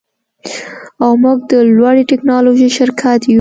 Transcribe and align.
او 1.03 1.11
موږ 1.23 1.39
د 1.51 1.51
لوړې 1.75 2.03
ټیکنالوژۍ 2.09 2.69
شرکت 2.77 3.19
یو 3.23 3.29